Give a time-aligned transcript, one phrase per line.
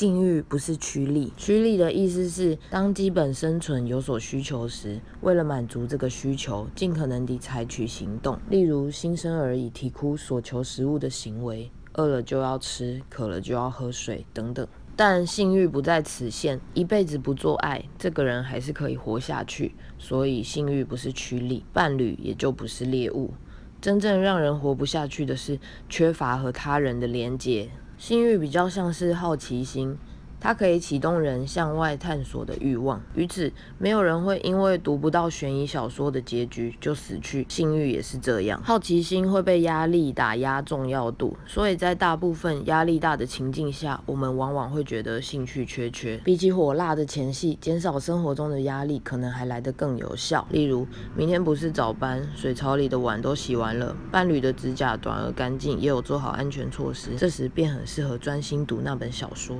[0.00, 14.66] 性欲不是趋利，趋利的意思是，当基本生存有所需求时，为了满足这个需求，尽可能地采取行动，例如新生儿以啼哭索求食物的行为，饿了就要吃，渴了就要喝水等等。
[14.96, 19.74] 但性欲不在此限，一辈子不做爱，这个人还是可以活下去。
[19.98, 23.34] 所以性欲不是趋利，伴侣也就不是猎物。
[23.82, 25.58] 真正让人活不下去的是
[25.90, 27.68] 缺乏和他人的连结。
[28.00, 29.98] 性欲比较像是好奇心。
[30.40, 37.46] 它可以启动人向外探索的欲望，于此没有人会因为读不到悬疑小说的结局就死去。
[37.48, 46.16] 性欲也是这样，好奇心会被压力打压重要度，所以在大部分压力大的情境下，我们往往会觉得兴趣缺缺。
[46.24, 50.46] 比起火辣的前戏，减少生活中的压力可能还来得更有效。
[50.50, 59.56] 例如，明天不是早班，水槽里的碗都洗完了，伴侣的指甲短而干净，也有做好安全措施，这时便很适合专心读那本小说。